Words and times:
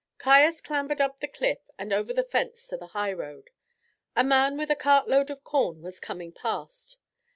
Caius 0.17 0.61
clambered 0.61 0.99
up 0.99 1.19
the 1.19 1.27
cliff 1.27 1.69
and 1.77 1.93
over 1.93 2.11
the 2.11 2.23
fence 2.23 2.65
to 2.65 2.75
the 2.75 2.87
highroad. 2.97 3.51
A 4.15 4.23
man 4.23 4.57
with 4.57 4.71
a 4.71 4.75
cartload 4.75 5.29
of 5.29 5.43
corn 5.43 5.83
was 5.83 5.99
coming 5.99 6.31
past. 6.31 6.97